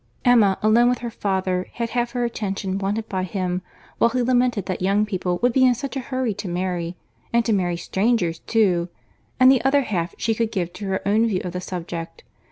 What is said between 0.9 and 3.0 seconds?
her father, had half her attention